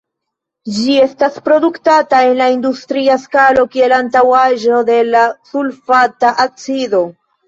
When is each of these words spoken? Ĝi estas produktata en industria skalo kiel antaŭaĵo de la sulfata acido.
Ĝi 0.75 0.93
estas 1.01 1.35
produktata 1.49 2.21
en 2.29 2.41
industria 2.53 3.17
skalo 3.25 3.65
kiel 3.75 3.93
antaŭaĵo 3.97 4.79
de 4.87 4.97
la 5.11 5.21
sulfata 5.51 6.33
acido. 6.47 7.03